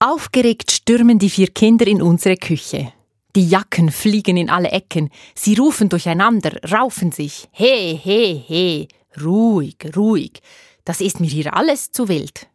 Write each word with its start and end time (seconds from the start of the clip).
Aufgeregt 0.00 0.70
stürmen 0.70 1.18
die 1.18 1.28
vier 1.28 1.48
Kinder 1.48 1.88
in 1.88 2.00
unsere 2.00 2.36
Küche. 2.36 2.92
Die 3.34 3.48
Jacken 3.48 3.90
fliegen 3.90 4.36
in 4.36 4.48
alle 4.48 4.70
Ecken, 4.70 5.10
sie 5.34 5.56
rufen 5.56 5.88
durcheinander, 5.88 6.52
raufen 6.70 7.10
sich. 7.10 7.48
He, 7.50 7.96
he, 7.96 8.34
he, 8.46 8.88
ruhig, 9.20 9.76
ruhig, 9.96 10.40
das 10.84 11.00
ist 11.00 11.18
mir 11.18 11.26
hier 11.26 11.52
alles 11.52 11.90
zu 11.90 12.06
wild. 12.06 12.48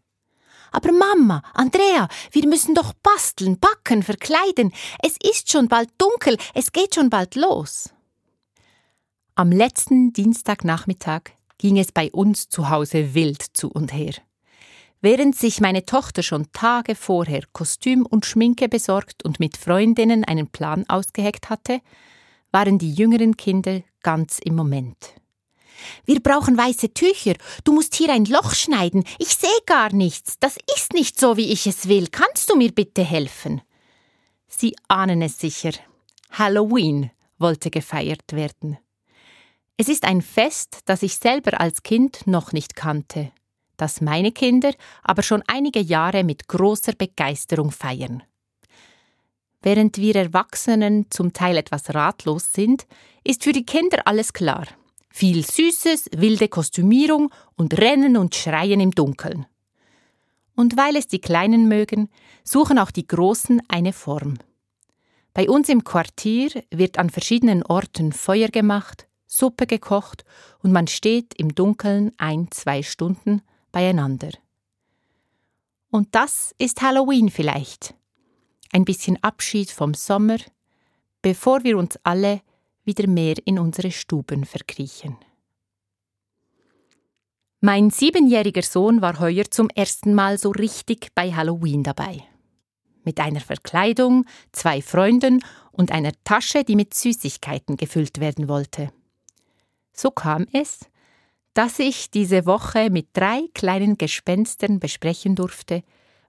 Aber 0.71 0.93
Mama, 0.93 1.43
Andrea, 1.53 2.07
wir 2.31 2.47
müssen 2.47 2.75
doch 2.75 2.93
basteln, 2.93 3.59
backen, 3.59 4.03
verkleiden. 4.03 4.71
Es 5.01 5.17
ist 5.21 5.51
schon 5.51 5.67
bald 5.67 5.89
dunkel, 5.97 6.37
es 6.53 6.71
geht 6.71 6.95
schon 6.95 7.09
bald 7.09 7.35
los. 7.35 7.89
Am 9.35 9.51
letzten 9.51 10.13
Dienstagnachmittag 10.13 11.23
ging 11.57 11.77
es 11.77 11.91
bei 11.91 12.09
uns 12.09 12.47
zu 12.47 12.69
Hause 12.69 13.13
wild 13.13 13.41
zu 13.41 13.69
und 13.69 13.91
her. 13.91 14.13
Während 15.03 15.35
sich 15.35 15.59
meine 15.59 15.85
Tochter 15.85 16.23
schon 16.23 16.49
Tage 16.53 16.95
vorher 16.95 17.43
Kostüm 17.51 18.05
und 18.05 18.25
Schminke 18.25 18.69
besorgt 18.69 19.25
und 19.25 19.37
mit 19.37 19.57
Freundinnen 19.57 20.23
einen 20.23 20.47
Plan 20.47 20.85
ausgeheckt 20.87 21.49
hatte, 21.49 21.81
waren 22.53 22.77
die 22.77 22.93
jüngeren 22.93 23.35
Kinder 23.35 23.81
ganz 24.01 24.39
im 24.39 24.55
Moment. 24.55 24.95
Wir 26.05 26.21
brauchen 26.21 26.57
weiße 26.57 26.93
Tücher. 26.93 27.33
Du 27.65 27.73
musst 27.73 27.95
hier 27.95 28.13
ein 28.13 28.23
Loch 28.23 28.53
schneiden. 28.53 29.03
Ich 29.19 29.35
sehe 29.35 29.49
gar 29.65 29.91
nichts. 29.91 30.39
Das 30.39 30.55
ist 30.73 30.93
nicht 30.93 31.19
so, 31.19 31.35
wie 31.35 31.51
ich 31.51 31.67
es 31.67 31.89
will. 31.89 32.07
Kannst 32.07 32.49
du 32.49 32.55
mir 32.55 32.71
bitte 32.71 33.03
helfen? 33.03 33.61
Sie 34.47 34.73
ahnen 34.87 35.21
es 35.21 35.37
sicher. 35.37 35.73
Halloween 36.31 37.11
wollte 37.39 37.71
gefeiert 37.71 38.31
werden. 38.31 38.77
Es 39.75 39.89
ist 39.89 40.05
ein 40.05 40.21
Fest, 40.21 40.79
das 40.85 41.03
ich 41.03 41.17
selber 41.17 41.59
als 41.59 41.83
Kind 41.83 42.25
noch 42.25 42.53
nicht 42.53 42.77
kannte 42.77 43.33
das 43.83 43.99
meine 43.99 44.31
Kinder 44.31 44.71
aber 45.03 45.23
schon 45.23 45.43
einige 45.47 45.81
Jahre 45.81 46.23
mit 46.23 46.47
großer 46.47 46.93
Begeisterung 46.93 47.71
feiern. 47.71 48.23
Während 49.61 49.97
wir 49.97 50.15
Erwachsenen 50.15 51.07
zum 51.09 51.33
Teil 51.33 51.57
etwas 51.57 51.93
ratlos 51.93 52.53
sind, 52.53 52.87
ist 53.23 53.43
für 53.43 53.51
die 53.51 53.65
Kinder 53.65 53.99
alles 54.05 54.31
klar. 54.31 54.65
Viel 55.09 55.45
Süßes, 55.45 56.09
wilde 56.15 56.47
Kostümierung 56.47 57.29
und 57.55 57.77
Rennen 57.77 58.17
und 58.17 58.35
Schreien 58.35 58.79
im 58.79 58.91
Dunkeln. 58.91 59.45
Und 60.55 60.77
weil 60.77 60.95
es 60.95 61.07
die 61.07 61.21
Kleinen 61.21 61.67
mögen, 61.67 62.09
suchen 62.43 62.79
auch 62.79 62.91
die 62.91 63.07
Großen 63.07 63.61
eine 63.67 63.93
Form. 63.93 64.37
Bei 65.33 65.49
uns 65.49 65.67
im 65.67 65.83
Quartier 65.83 66.63
wird 66.71 66.97
an 66.97 67.09
verschiedenen 67.09 67.63
Orten 67.63 68.11
Feuer 68.11 68.49
gemacht, 68.49 69.07
Suppe 69.27 69.65
gekocht 69.65 70.23
und 70.59 70.71
man 70.71 70.87
steht 70.87 71.33
im 71.35 71.55
Dunkeln 71.55 72.11
ein, 72.17 72.49
zwei 72.51 72.83
Stunden 72.83 73.41
beieinander. 73.73 74.29
Und 75.89 76.15
das 76.15 76.55
ist 76.57 76.81
Halloween 76.81 77.29
vielleicht. 77.29 77.93
Ein 78.71 78.85
bisschen 78.85 79.21
Abschied 79.21 79.69
vom 79.69 79.93
Sommer, 79.93 80.37
bevor 81.21 81.65
wir 81.65 81.77
uns 81.77 81.99
alle 82.03 82.41
wieder 82.85 83.07
mehr 83.07 83.35
in 83.45 83.59
unsere 83.59 83.91
Stuben 83.91 84.45
verkriechen. 84.45 85.17
Mein 87.59 87.91
siebenjähriger 87.91 88.61
Sohn 88.61 89.01
war 89.01 89.19
heuer 89.19 89.45
zum 89.49 89.69
ersten 89.69 90.13
Mal 90.13 90.37
so 90.37 90.51
richtig 90.51 91.09
bei 91.15 91.33
Halloween 91.33 91.83
dabei. 91.83 92.23
Mit 93.05 93.19
einer 93.19 93.39
Verkleidung, 93.39 94.25
zwei 94.51 94.81
Freunden 94.81 95.43
und 95.71 95.91
einer 95.91 96.11
Tasche, 96.23 96.63
die 96.63 96.75
mit 96.75 96.93
Süßigkeiten 96.93 97.77
gefüllt 97.77 98.19
werden 98.19 98.47
wollte. 98.47 98.91
So 99.93 100.11
kam 100.11 100.47
es, 100.51 100.81
dass 101.53 101.79
ich 101.79 102.09
diese 102.09 102.45
Woche 102.45 102.89
mit 102.89 103.09
drei 103.13 103.41
kleinen 103.53 103.97
Gespenstern 103.97 104.79
besprechen 104.79 105.35
durfte, 105.35 105.83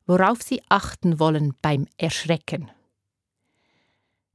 worauf 0.07 0.43
sie 0.43 0.61
achten 0.69 1.19
wollen 1.19 1.55
beim 1.63 1.87
Erschrecken. 1.97 2.71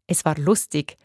Es 0.08 0.26
war 0.26 0.38
lustig, 0.38 0.98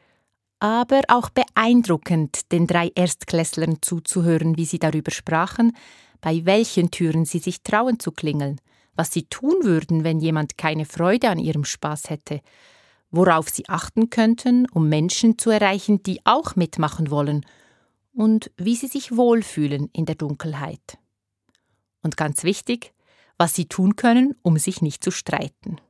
aber 0.59 1.03
auch 1.09 1.29
beeindruckend, 1.29 2.51
den 2.51 2.67
drei 2.67 2.91
Erstklässlern 2.95 3.83
zuzuhören, 3.83 4.57
wie 4.57 4.65
sie 4.65 4.79
darüber 4.79 5.11
sprachen, 5.11 5.77
bei 6.23 6.47
welchen 6.47 6.91
Türen 6.91 7.27
sie 7.27 7.39
sich 7.39 7.63
trauen 7.63 8.01
zu 8.01 8.13
klingeln, 8.13 8.59
was 8.95 9.13
sie 9.13 9.25
tun 9.25 9.57
würden, 9.63 10.05
wenn 10.05 10.21
jemand 10.21 10.57
keine 10.57 10.87
Freude 10.87 11.29
an 11.29 11.39
ihrem 11.39 11.67
Spaß 11.67 12.09
hätte, 12.09 12.41
worauf 13.11 13.51
sie 13.51 13.69
achten 13.69 14.09
könnten, 14.09 14.67
um 14.71 14.89
Menschen 14.89 15.37
zu 15.37 15.51
erreichen, 15.51 16.03
die 16.03 16.21
auch 16.25 16.57
mitmachen 16.57 17.11
wollen 17.11 17.45
und 18.15 18.51
wie 18.57 18.77
sie 18.77 18.87
sich 18.87 19.17
wohlfühlen 19.17 19.91
in 19.93 20.07
der 20.07 20.15
Dunkelheit. 20.15 20.99
Und 22.03 22.17
ganz 22.17 22.45
wichtig, 22.45 22.95
was 23.37 23.55
sie 23.55 23.67
tun 23.67 23.97
können, 23.97 24.35
um 24.43 24.59
sich 24.59 24.83
nicht 24.83 25.03
zu 25.03 25.11
streiten. 25.11 25.81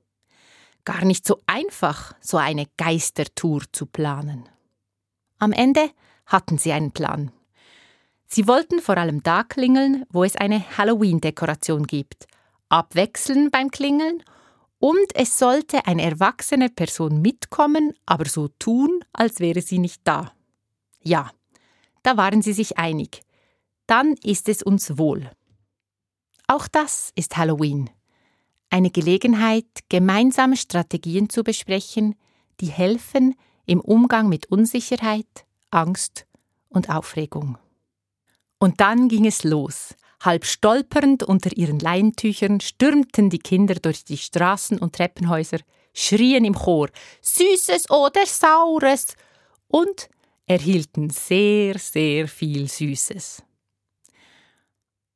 Gar 0.85 1.05
nicht 1.05 1.27
so 1.27 1.41
einfach, 1.47 2.15
so 2.21 2.37
eine 2.37 2.67
Geistertour 2.77 3.63
zu 3.73 3.87
planen. 3.87 4.49
Am 5.39 5.53
Ende 5.53 5.91
hatten 6.27 6.59
sie 6.59 6.73
einen 6.73 6.93
Plan. 6.93 7.33
Sie 8.27 8.49
wollten 8.49 8.81
vor 8.81 8.97
allem 8.97 9.23
da 9.23 9.45
klingeln, 9.45 10.05
wo 10.11 10.25
es 10.25 10.37
eine 10.37 10.77
Halloween-Dekoration 10.77 11.87
gibt, 11.87 12.27
abwechseln 12.69 13.51
beim 13.51 13.71
Klingeln 13.71 14.23
und 14.79 15.15
es 15.15 15.39
sollte 15.39 15.87
eine 15.87 16.03
erwachsene 16.03 16.69
Person 16.69 17.23
mitkommen, 17.23 17.95
aber 18.07 18.25
so 18.27 18.49
tun, 18.59 19.05
als 19.13 19.41
wäre 19.41 19.63
sie 19.63 19.79
nicht 19.79 20.01
da. 20.05 20.33
Ja, 21.03 21.31
da 22.05 22.17
waren 22.17 22.43
sie 22.43 22.53
sich 22.53 22.79
einig. 22.79 23.23
Dann 23.89 24.15
ist 24.23 24.49
es 24.49 24.63
uns 24.63 24.97
wohl. 24.97 25.29
Auch 26.47 26.69
das 26.69 27.11
ist 27.17 27.37
Halloween. 27.37 27.91
Eine 28.71 28.91
Gelegenheit, 28.91 29.67
gemeinsame 29.89 30.57
Strategien 30.57 31.29
zu 31.29 31.43
besprechen, 31.43 32.15
die 32.61 32.67
helfen 32.67 33.35
im 33.67 33.81
Umgang 33.81 34.29
mit 34.29 34.47
Unsicherheit, 34.47 35.47
Angst 35.71 36.27
und 36.69 36.91
Aufregung. 36.91 37.59
Und 38.59 38.81
dann 38.81 39.09
ging 39.09 39.27
es 39.27 39.43
los. 39.43 39.95
Halb 40.21 40.45
stolpernd 40.45 41.23
unter 41.23 41.57
ihren 41.57 41.79
Leintüchern 41.79 42.61
stürmten 42.61 43.31
die 43.31 43.39
Kinder 43.39 43.75
durch 43.75 44.05
die 44.05 44.17
Straßen 44.17 44.79
und 44.79 44.95
Treppenhäuser, 44.95 45.59
schrien 45.93 46.45
im 46.45 46.55
Chor 46.55 46.89
Süßes 47.23 47.91
oder 47.91 48.27
Saures 48.27 49.17
und 49.69 50.09
erhielten 50.47 51.11
sehr, 51.11 51.79
sehr 51.79 52.29
viel 52.29 52.69
Süßes. 52.69 53.43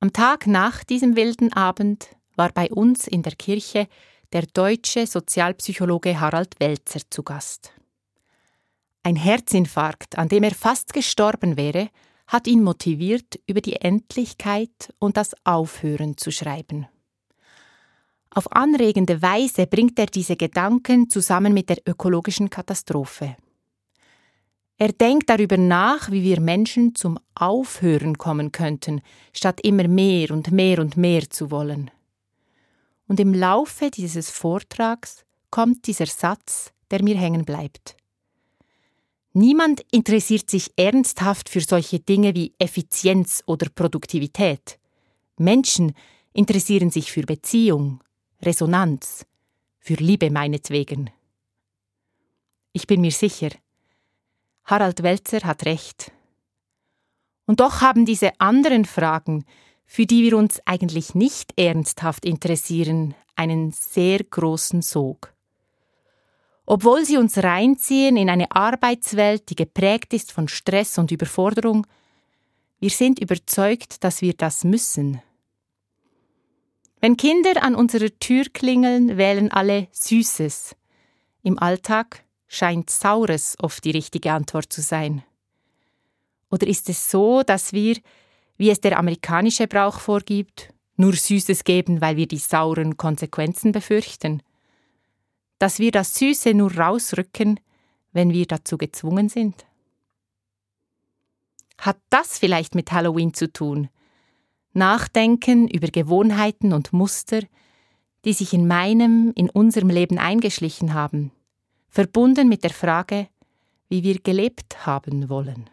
Am 0.01 0.13
Tag 0.13 0.47
nach 0.47 0.85
diesem 0.85 1.17
wilden 1.17 1.53
Abend 1.53 2.11
war 2.37 2.51
bei 2.53 2.71
uns 2.71 3.07
in 3.07 3.23
der 3.23 3.35
Kirche 3.35 3.89
der 4.33 4.43
deutsche 4.43 5.07
Sozialpsychologe 5.07 6.21
Harald 6.21 6.61
Welzer 6.61 7.01
zu 7.11 7.23
Gast. 7.23 7.73
Ein 9.03 9.17
Herzinfarkt, 9.17 10.19
an 10.19 10.29
dem 10.29 10.43
er 10.43 10.55
fast 10.55 10.93
gestorben 10.93 11.57
wäre, 11.57 11.89
hat 12.27 12.47
ihn 12.47 12.63
motiviert, 12.63 13.41
über 13.47 13.61
die 13.61 13.77
Endlichkeit 13.77 14.93
und 14.99 15.17
das 15.17 15.35
Aufhören 15.45 16.17
zu 16.17 16.31
schreiben. 16.31 16.87
Auf 18.31 18.53
anregende 18.53 19.23
Weise 19.23 19.67
bringt 19.67 19.99
er 19.99 20.07
diese 20.07 20.37
Gedanken 20.37 21.09
zusammen 21.09 21.55
mit 21.55 21.71
der 21.71 21.79
ökologischen 21.87 22.51
Katastrophe. 22.51 23.37
Er 24.81 24.93
denkt 24.93 25.29
darüber 25.29 25.57
nach, 25.57 26.13
wie 26.13 26.23
wir 26.23 26.41
Menschen 26.41 26.95
zum 26.95 27.19
Aufhören 27.35 28.17
kommen 28.17 28.53
könnten, 28.53 29.01
statt 29.33 29.61
immer 29.63 29.89
mehr 29.89 30.31
und 30.31 30.53
mehr 30.53 30.79
und 30.79 30.97
mehr 30.97 31.29
zu 31.29 31.51
wollen. 31.51 31.91
Und 33.09 33.19
im 33.19 33.35
Laufe 33.35 33.91
dieses 33.91 34.31
Vortrags 34.31 35.25
kommt 35.51 35.89
dieser 35.89 36.07
Satz, 36.07 36.73
der 36.93 37.03
mir 37.03 37.17
hängen 37.17 37.45
bleibt. 37.45 37.97
Niemand 39.33 39.85
interessiert 39.91 40.49
sich 40.49 40.71
ernsthaft 40.77 41.49
für 41.49 41.61
solche 41.61 41.99
Dinge 41.99 42.35
wie 42.37 42.55
Effizienz 42.59 43.43
oder 43.47 43.69
Produktivität. 43.69 44.79
Menschen 45.39 45.93
interessieren 46.33 46.91
sich 46.91 47.11
für 47.11 47.23
Beziehung, 47.23 48.03
Resonanz, 48.43 49.27
für 49.81 49.95
Liebe 49.95 50.31
meinetwegen. 50.31 51.11
Ich 52.73 52.87
bin 52.87 53.01
mir 53.01 53.11
sicher, 53.11 53.51
Harald 54.69 55.03
Welzer 55.03 55.41
hat 55.45 55.65
recht. 55.65 56.13
Und 57.47 57.61
doch 57.61 57.81
haben 57.81 58.05
diese 58.05 58.39
anderen 58.39 58.85
Fragen, 58.85 59.47
für 59.87 60.05
die 60.05 60.23
wir 60.23 60.37
uns 60.37 60.61
eigentlich 60.67 61.15
nicht 61.15 61.59
ernsthaft 61.59 62.27
interessieren, 62.27 63.15
einen 63.35 63.73
sehr 63.73 64.23
großen 64.23 64.83
Sog. 64.83 65.33
Obwohl 66.67 67.07
sie 67.07 67.17
uns 67.17 67.39
reinziehen 67.39 68.19
in 68.19 68.29
eine 68.29 68.53
Arbeitswelt, 68.53 69.49
die 69.49 69.57
geprägt 69.57 70.13
ist 70.13 70.33
von 70.33 70.49
Stress 70.49 70.99
und 70.99 71.11
Überforderung, 71.11 71.87
wir 72.79 72.91
sind 72.91 73.21
überzeugt, 73.21 74.05
dass 74.05 74.21
wir 74.21 74.35
das 74.35 74.65
müssen. 74.65 75.23
Wenn 77.01 77.17
Kinder 77.17 77.63
an 77.63 77.75
unserer 77.75 78.11
Tür 78.19 78.45
klingeln, 78.53 79.17
wählen 79.17 79.51
alle 79.51 79.89
Süßes. 79.93 80.77
Im 81.43 81.59
Alltag 81.59 82.23
scheint 82.49 82.91
Saures 82.91 83.57
oft 83.61 83.85
die 83.85 83.93
richtige 83.93 84.33
Antwort 84.33 84.73
zu 84.73 84.83
sein. 84.83 85.23
Oder 86.51 86.67
ist 86.67 86.89
es 86.89 87.11
so, 87.11 87.43
dass 87.43 87.73
wir, 87.73 87.97
wie 88.57 88.71
es 88.71 88.81
der 88.81 88.99
amerikanische 88.99 89.69
Brauch 89.69 90.01
vorgibt, 90.01 90.73
nur 90.97 91.13
Süßes 91.13 91.63
geben, 91.63 92.01
weil 92.01 92.17
wir 92.17 92.27
die 92.27 92.39
sauren 92.39 92.97
Konsequenzen 92.97 93.71
befürchten? 93.71 94.43
dass 95.59 95.79
wir 95.79 95.91
das 95.91 96.15
Süße 96.15 96.55
nur 96.55 96.75
rausrücken, 96.77 97.61
wenn 98.13 98.33
wir 98.33 98.47
dazu 98.47 98.79
gezwungen 98.79 99.29
sind? 99.29 99.67
Hat 101.79 101.99
das 102.11 102.39
vielleicht 102.39 102.75
mit 102.75 102.91
Halloween 102.93 103.35
zu 103.35 103.53
tun? 103.53 103.89
Nachdenken 104.73 105.69
über 105.69 105.89
Gewohnheiten 105.89 106.73
und 106.73 106.93
Muster, 106.93 107.41
die 108.25 108.33
sich 108.33 108.53
in 108.53 108.67
meinem, 108.67 109.33
in 109.35 109.51
unserem 109.51 109.91
Leben 109.91 110.19
eingeschlichen 110.19 110.95
haben, 110.95 111.33
verbunden 111.89 112.49
mit 112.49 112.65
der 112.65 112.71
Frage, 112.71 113.29
wie 113.89 114.03
wir 114.03 114.21
gelebt 114.21 114.87
haben 114.87 115.29
wollen. 115.29 115.71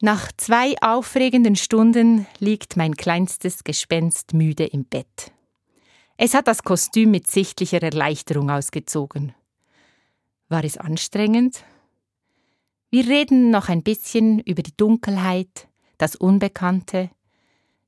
Nach 0.00 0.30
zwei 0.36 0.74
aufregenden 0.82 1.56
Stunden 1.56 2.26
liegt 2.38 2.76
mein 2.76 2.96
kleinstes 2.96 3.64
Gespenst 3.64 4.34
müde 4.34 4.66
im 4.66 4.84
Bett. 4.84 5.32
Es 6.18 6.34
hat 6.34 6.48
das 6.48 6.62
Kostüm 6.62 7.10
mit 7.10 7.26
sichtlicher 7.26 7.82
Erleichterung 7.82 8.50
ausgezogen. 8.50 9.34
War 10.48 10.64
es 10.64 10.76
anstrengend? 10.76 11.64
Wir 12.90 13.06
reden 13.06 13.50
noch 13.50 13.68
ein 13.68 13.82
bisschen 13.82 14.40
über 14.40 14.62
die 14.62 14.76
Dunkelheit, 14.76 15.68
das 15.98 16.14
Unbekannte, 16.14 17.10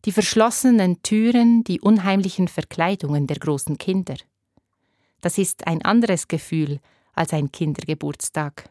die 0.05 0.13
verschlossenen 0.13 1.03
Türen, 1.03 1.63
die 1.65 1.81
unheimlichen 1.81 2.49
Verkleidungen 2.49 3.27
der 3.27 3.39
großen 3.39 3.79
Kinder. 3.79 4.17
Das 5.21 5.39
ist 5.39 5.67
ein 5.67 5.83
anderes 5.83 6.29
Gefühl 6.29 6.81
als 7.15 7.33
ein 7.33 7.51
Kindergeburtstag. 7.51 8.71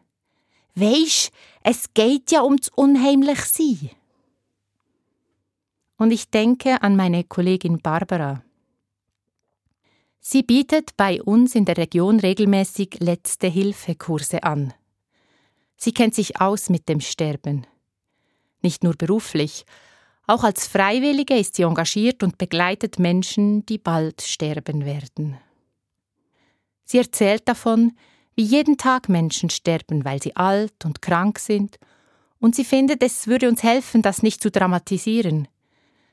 Weisst, 0.76 1.32
es 1.64 1.94
geht 1.94 2.32
ja 2.32 2.44
ums 2.44 2.70
Unheimlichsein. 2.70 3.92
Und 5.98 6.12
ich 6.12 6.30
denke 6.30 6.82
an 6.84 6.96
meine 6.96 7.24
Kollegin 7.24 7.80
Barbara. 7.80 8.44
Sie 10.20 10.44
bietet 10.44 10.96
bei 10.98 11.22
uns 11.22 11.56
in 11.56 11.66
der 11.66 11.78
Region 11.78 12.20
regelmäßig 12.20 12.98
letzte 13.00 13.48
Hilfe-Kurse 13.48 14.44
an. 14.44 14.74
Sie 15.78 15.94
kennt 15.94 16.16
sich 16.16 16.40
aus 16.40 16.70
mit 16.70 16.90
dem 16.90 17.00
Sterben. 17.00 17.66
Nicht 18.62 18.84
nur 18.84 18.96
beruflich, 18.96 19.66
auch 20.26 20.44
als 20.44 20.68
Freiwillige 20.68 21.38
ist 21.38 21.56
sie 21.56 21.64
engagiert 21.64 22.22
und 22.22 22.38
begleitet 22.38 23.00
Menschen, 23.00 23.66
die 23.66 23.78
bald 23.78 24.22
sterben 24.22 24.84
werden. 24.84 25.38
Sie 26.88 26.98
erzählt 26.98 27.48
davon, 27.48 27.92
wie 28.36 28.44
jeden 28.44 28.78
Tag 28.78 29.10
Menschen 29.10 29.50
sterben, 29.50 30.06
weil 30.06 30.24
sie 30.24 30.36
alt 30.36 30.86
und 30.86 31.02
krank 31.02 31.38
sind, 31.38 31.78
und 32.40 32.56
sie 32.56 32.64
findet, 32.64 33.04
es 33.04 33.28
würde 33.28 33.50
uns 33.50 33.64
helfen, 33.64 34.02
das 34.02 34.24
nicht 34.24 34.42
zu 34.42 34.52
dramatisieren, 34.52 35.48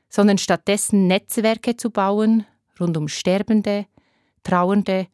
sondern 0.09 0.37
stattdessen 0.37 1.07
Netzwerke 1.07 1.77
zu 1.77 1.91
bauen 1.91 2.45
rund 2.79 2.97
um 2.97 3.07
Sterbende, 3.07 3.85
Trauernde 4.43 5.07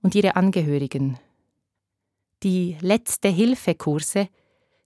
und 0.00 0.14
ihre 0.14 0.36
Angehörigen. 0.36 1.18
Die 2.42 2.76
letzte 2.80 3.28
Hilfekurse 3.28 4.28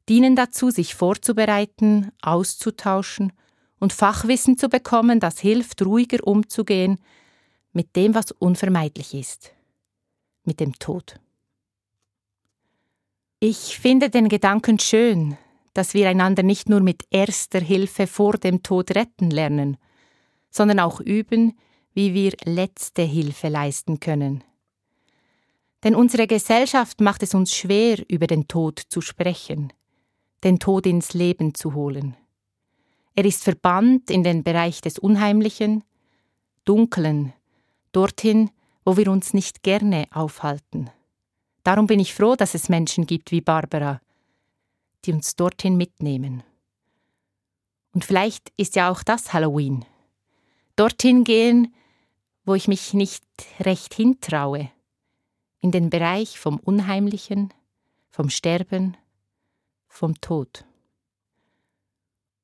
dienen 0.09 0.37
dazu, 0.37 0.71
sich 0.71 0.95
vorzubereiten, 0.95 2.11
auszutauschen 2.23 3.33
und 3.79 3.93
Fachwissen 3.93 4.59
zu 4.59 4.69
bekommen, 4.69 5.21
das 5.21 5.39
hilft, 5.39 5.83
ruhiger 5.83 6.27
umzugehen 6.27 6.99
mit 7.73 7.95
dem, 7.95 8.15
was 8.15 8.33
unvermeidlich 8.33 9.15
ist, 9.15 9.53
mit 10.49 10.59
dem 10.59 10.77
Tod. 10.81 11.21
Ich 13.39 13.79
finde 13.79 14.11
den 14.11 14.29
Gedanken 14.29 14.81
schön, 14.81 15.39
dass 15.75 15.95
wir 15.95 16.09
einander 16.09 16.43
nicht 16.43 16.69
nur 16.69 16.81
mit 16.81 17.05
erster 17.11 17.61
Hilfe 17.61 18.09
vor 18.09 18.33
dem 18.33 18.65
Tod 18.65 18.97
retten 18.97 19.31
lernen, 19.31 19.77
sondern 20.51 20.81
auch 20.81 20.99
üben, 20.99 21.57
wie 21.95 22.15
wir 22.15 22.33
letzte 22.45 23.03
Hilfe 23.03 23.49
leisten 23.49 24.01
können. 24.01 24.43
Denn 25.85 25.95
unsere 25.95 26.27
Gesellschaft 26.27 27.01
macht 27.01 27.23
es 27.23 27.35
uns 27.35 27.55
schwer, 27.55 27.99
über 28.09 28.27
den 28.27 28.49
Tod 28.49 28.81
zu 28.89 29.01
sprechen, 29.01 29.73
den 30.43 30.59
Tod 30.59 30.87
ins 30.87 31.15
Leben 31.15 31.55
zu 31.55 31.75
holen. 31.75 32.17
Er 33.15 33.25
ist 33.25 33.45
verbannt 33.45 34.11
in 34.11 34.25
den 34.25 34.43
Bereich 34.43 34.81
des 34.81 34.99
Unheimlichen, 34.99 35.85
Dunklen, 36.65 37.33
dorthin, 37.93 38.51
wo 38.85 38.97
wir 38.97 39.11
uns 39.11 39.35
nicht 39.35 39.63
gerne 39.63 40.07
aufhalten. 40.11 40.91
Darum 41.63 41.87
bin 41.87 42.01
ich 42.01 42.15
froh, 42.15 42.37
dass 42.37 42.55
es 42.55 42.69
Menschen 42.69 43.07
gibt 43.07 43.31
wie 43.31 43.41
Barbara, 43.41 44.01
die 45.05 45.13
uns 45.13 45.37
dorthin 45.37 45.77
mitnehmen. 45.77 46.43
Und 47.93 48.05
vielleicht 48.05 48.53
ist 48.57 48.77
ja 48.77 48.91
auch 48.91 49.03
das 49.03 49.33
Halloween. 49.33 49.85
Dorthin 50.77 51.25
gehen, 51.25 51.75
wo 52.45 52.55
ich 52.55 52.69
mich 52.69 52.95
nicht 52.95 53.25
recht 53.61 53.95
hintraue, 53.95 54.71
in 55.61 55.73
den 55.73 55.91
Bereich 55.91 56.39
vom 56.39 56.59
Unheimlichen, 56.59 57.53
vom 58.09 58.31
Sterben, 58.31 58.97
vom 59.89 60.21
Tod. 60.21 60.65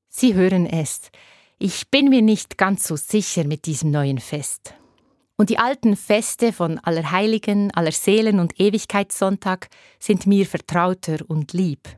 Sie 0.08 0.34
hören 0.34 0.66
es, 0.66 1.10
ich 1.58 1.90
bin 1.90 2.08
mir 2.08 2.22
nicht 2.22 2.58
ganz 2.58 2.86
so 2.86 2.96
sicher 2.96 3.44
mit 3.44 3.66
diesem 3.66 3.90
neuen 3.90 4.18
Fest. 4.18 4.74
Und 5.36 5.50
die 5.50 5.58
alten 5.58 5.96
Feste 5.96 6.52
von 6.52 6.78
Allerheiligen, 6.78 7.72
Allerseelen 7.72 8.38
und 8.38 8.60
Ewigkeitssonntag 8.60 9.68
sind 9.98 10.26
mir 10.26 10.46
vertrauter 10.46 11.18
und 11.26 11.52
lieb. 11.52 11.88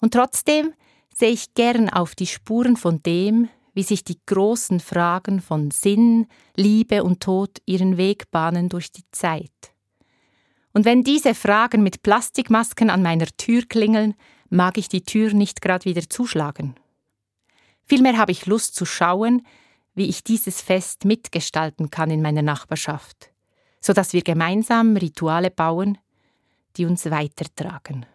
Und 0.00 0.14
trotzdem 0.14 0.72
sehe 1.14 1.30
ich 1.30 1.54
gern 1.54 1.90
auf 1.90 2.14
die 2.14 2.26
Spuren 2.26 2.76
von 2.76 3.02
dem, 3.02 3.48
wie 3.74 3.82
sich 3.82 4.04
die 4.04 4.18
großen 4.26 4.80
Fragen 4.80 5.40
von 5.40 5.70
Sinn, 5.70 6.26
Liebe 6.56 7.04
und 7.04 7.20
Tod 7.20 7.58
ihren 7.66 7.96
Weg 7.96 8.30
bahnen 8.30 8.68
durch 8.68 8.92
die 8.92 9.04
Zeit. 9.12 9.50
Und 10.72 10.84
wenn 10.84 11.04
diese 11.04 11.34
Fragen 11.34 11.82
mit 11.82 12.02
Plastikmasken 12.02 12.90
an 12.90 13.02
meiner 13.02 13.26
Tür 13.36 13.62
klingeln, 13.68 14.14
mag 14.48 14.78
ich 14.78 14.88
die 14.88 15.02
Tür 15.02 15.32
nicht 15.32 15.60
grad 15.60 15.84
wieder 15.84 16.08
zuschlagen. 16.08 16.74
Vielmehr 17.84 18.16
habe 18.16 18.32
ich 18.32 18.46
Lust 18.46 18.74
zu 18.74 18.86
schauen, 18.86 19.42
wie 19.94 20.08
ich 20.08 20.24
dieses 20.24 20.60
Fest 20.60 21.04
mitgestalten 21.04 21.90
kann 21.90 22.10
in 22.10 22.22
meiner 22.22 22.42
Nachbarschaft, 22.42 23.30
so 23.80 23.92
dass 23.92 24.12
wir 24.12 24.22
gemeinsam 24.22 24.96
Rituale 24.96 25.50
bauen, 25.50 25.98
die 26.76 26.86
uns 26.86 27.10
weitertragen. 27.10 28.06